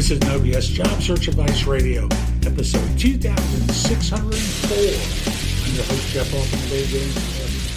[0.00, 2.04] This is No BS Job Search Advice Radio,
[2.46, 4.72] episode 2604.
[4.72, 6.58] I'm your host, Jeff Altman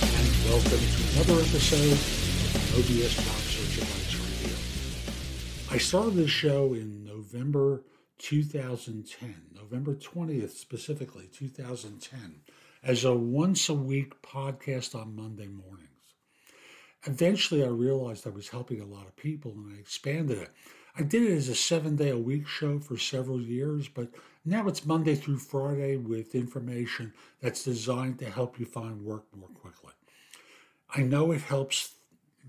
[0.07, 4.55] and welcome to another episode of No BS Job Search Advice Radio.
[5.75, 7.83] I started this show in November
[8.19, 12.39] 2010, November 20th specifically, 2010,
[12.83, 15.89] as a once a week podcast on Monday mornings.
[17.05, 20.51] Eventually, I realized I was helping a lot of people and I expanded it.
[20.95, 24.09] I did it as a seven day a week show for several years, but
[24.45, 29.49] now it's Monday through Friday with information that's designed to help you find work more
[29.49, 29.93] quickly.
[30.95, 31.95] I know it helps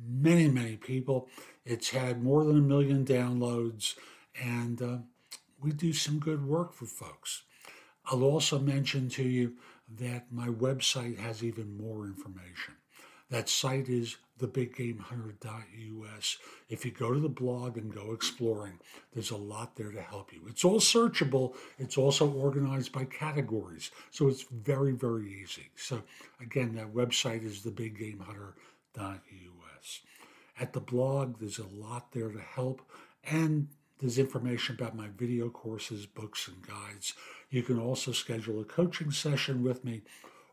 [0.06, 1.28] many, many people.
[1.64, 3.94] It's had more than a million downloads,
[4.38, 4.98] and uh,
[5.58, 7.44] we do some good work for folks.
[8.04, 9.54] I'll also mention to you
[9.98, 12.74] that my website has even more information.
[13.30, 16.38] That site is thebiggamehunter.us.
[16.68, 18.80] If you go to the blog and go exploring,
[19.12, 20.40] there's a lot there to help you.
[20.48, 21.54] It's all searchable.
[21.78, 23.90] It's also organized by categories.
[24.10, 25.70] So it's very, very easy.
[25.76, 26.02] So
[26.40, 30.00] again, that website is thebiggamehunter.us.
[30.60, 32.80] At the blog, there's a lot there to help.
[33.24, 37.14] And there's information about my video courses, books, and guides.
[37.50, 40.02] You can also schedule a coaching session with me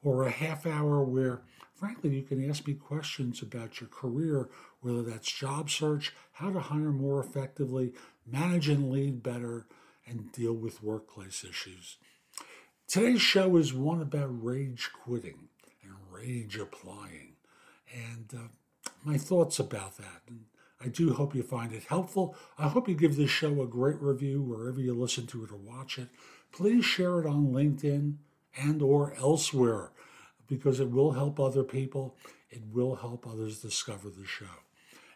[0.04, 1.42] or a half hour where
[1.82, 4.48] frankly, you can ask me questions about your career,
[4.82, 7.92] whether that's job search, how to hire more effectively,
[8.24, 9.66] manage and lead better,
[10.06, 11.98] and deal with workplace issues.
[12.88, 15.48] Today's show is one about rage quitting
[15.82, 17.34] and rage applying,
[17.92, 20.22] and uh, my thoughts about that.
[20.28, 20.42] And
[20.80, 22.36] I do hope you find it helpful.
[22.60, 25.58] I hope you give this show a great review wherever you listen to it or
[25.58, 26.10] watch it.
[26.52, 28.18] Please share it on LinkedIn
[28.58, 29.92] and or elsewhere
[30.48, 32.18] because it will help other people.
[32.50, 34.46] It will help others discover the show.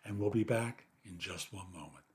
[0.05, 2.05] And we'll be back in just one moment.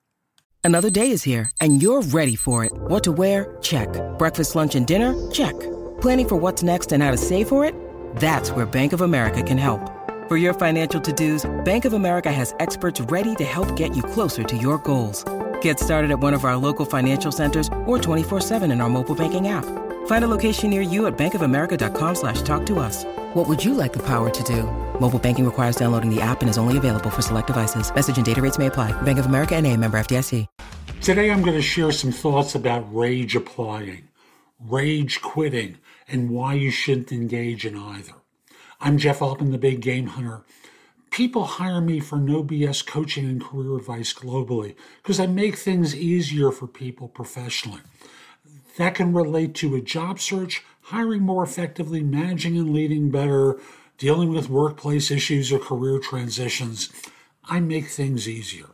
[0.62, 2.72] Another day is here, and you're ready for it.
[2.72, 3.56] What to wear?
[3.62, 3.88] Check.
[4.18, 5.30] Breakfast, lunch, and dinner?
[5.30, 5.58] Check.
[6.00, 7.74] Planning for what's next and how to save for it?
[8.16, 9.80] That's where Bank of America can help.
[10.28, 14.02] For your financial to dos, Bank of America has experts ready to help get you
[14.02, 15.24] closer to your goals.
[15.62, 19.14] Get started at one of our local financial centers or 24 7 in our mobile
[19.14, 19.64] banking app.
[20.06, 23.04] Find a location near you at bankofamerica.com slash talk to us.
[23.34, 24.64] What would you like the power to do?
[25.00, 27.94] Mobile banking requires downloading the app and is only available for select devices.
[27.94, 28.92] Message and data rates may apply.
[29.02, 30.46] Bank of America and a member FDIC.
[31.00, 34.08] Today I'm going to share some thoughts about rage applying,
[34.58, 38.12] rage quitting, and why you shouldn't engage in either.
[38.80, 40.44] I'm Jeff Altman, the Big Game Hunter.
[41.10, 45.94] People hire me for no BS coaching and career advice globally because I make things
[45.94, 47.80] easier for people professionally.
[48.76, 53.58] That can relate to a job search, hiring more effectively, managing and leading better,
[53.98, 56.90] dealing with workplace issues or career transitions.
[57.44, 58.70] I make things easier.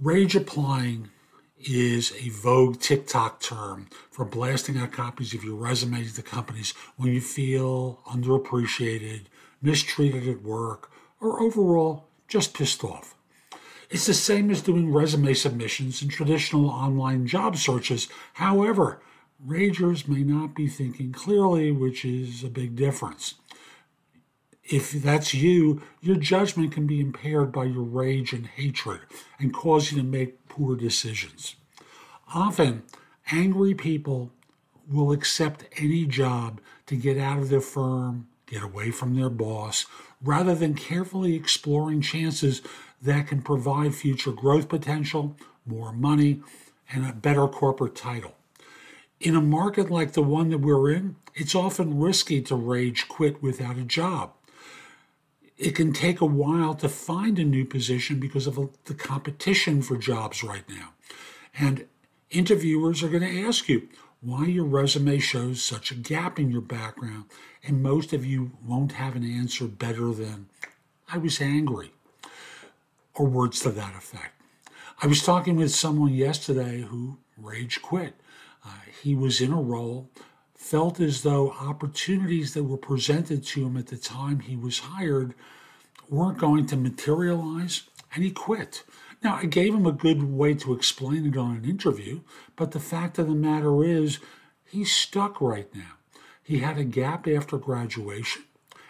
[0.00, 1.10] Rage applying
[1.60, 7.12] is a vogue TikTok term for blasting out copies of your resume to companies when
[7.12, 9.22] you feel underappreciated,
[9.62, 13.14] mistreated at work, or overall just pissed off.
[13.90, 18.08] It's the same as doing resume submissions and traditional online job searches.
[18.34, 19.00] However,
[19.46, 23.34] ragers may not be thinking clearly, which is a big difference.
[24.62, 29.00] If that's you, your judgment can be impaired by your rage and hatred
[29.38, 31.56] and cause you to make poor decisions.
[32.34, 32.82] Often,
[33.32, 34.30] angry people
[34.90, 39.86] will accept any job to get out of their firm, get away from their boss,
[40.22, 42.62] rather than carefully exploring chances
[43.00, 45.36] that can provide future growth potential,
[45.66, 46.40] more money,
[46.90, 48.34] and a better corporate title.
[49.20, 53.42] In a market like the one that we're in, it's often risky to rage quit
[53.42, 54.32] without a job.
[55.56, 59.96] It can take a while to find a new position because of the competition for
[59.96, 60.90] jobs right now.
[61.58, 61.86] And
[62.30, 63.88] interviewers are going to ask you
[64.20, 67.24] why your resume shows such a gap in your background,
[67.64, 70.48] and most of you won't have an answer better than,
[71.10, 71.92] I was angry
[73.14, 74.40] or words to that effect.
[75.00, 78.14] I was talking with someone yesterday who rage quit.
[78.64, 78.70] Uh,
[79.02, 80.10] he was in a role,
[80.56, 85.34] felt as though opportunities that were presented to him at the time he was hired
[86.08, 87.82] weren't going to materialize,
[88.14, 88.82] and he quit.
[89.22, 92.20] Now, I gave him a good way to explain it on an interview,
[92.56, 94.18] but the fact of the matter is,
[94.64, 95.96] he's stuck right now.
[96.42, 98.44] He had a gap after graduation,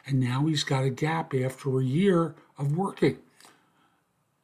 [0.06, 3.18] and now he's got a gap after a year of working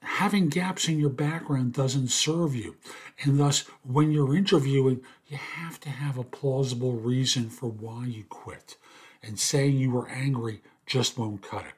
[0.04, 2.76] having gaps in your background doesn't serve you.
[3.22, 8.24] And thus, when you're interviewing, you have to have a plausible reason for why you
[8.28, 8.76] quit.
[9.22, 11.72] And saying you were angry just won't cut it.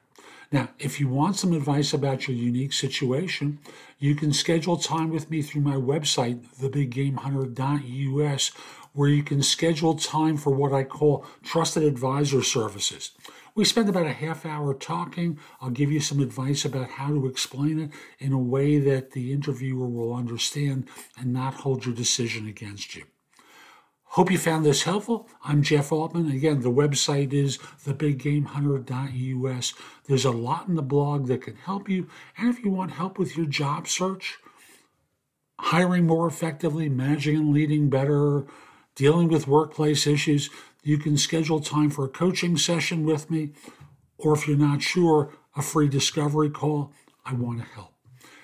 [0.51, 3.59] Now, if you want some advice about your unique situation,
[3.99, 8.51] you can schedule time with me through my website, thebiggamehunter.us,
[8.93, 13.11] where you can schedule time for what I call trusted advisor services.
[13.55, 15.37] We spend about a half hour talking.
[15.59, 19.33] I'll give you some advice about how to explain it in a way that the
[19.33, 23.03] interviewer will understand and not hold your decision against you.
[24.11, 25.27] Hope you found this helpful.
[25.43, 26.31] I'm Jeff Altman.
[26.31, 29.73] Again, the website is thebiggamehunter.us.
[30.07, 32.07] There's a lot in the blog that can help you.
[32.37, 34.37] And if you want help with your job search,
[35.59, 38.47] hiring more effectively, managing and leading better,
[38.95, 40.49] dealing with workplace issues,
[40.83, 43.51] you can schedule time for a coaching session with me.
[44.17, 46.91] Or if you're not sure, a free discovery call.
[47.23, 47.96] I want to help.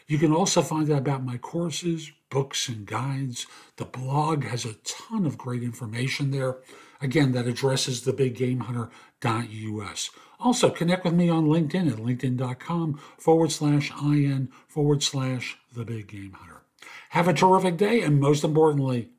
[0.08, 3.48] You can also find out about my courses, books, and guides.
[3.78, 6.58] The blog has a ton of great information there.
[7.02, 10.10] Again, that address is thebiggamehunter.us.
[10.40, 16.08] Also, connect with me on LinkedIn at linkedin.com forward slash in forward slash the big
[16.08, 16.64] game hunter.
[17.10, 19.10] Have a terrific day, and most importantly,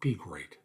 [0.00, 0.58] be great.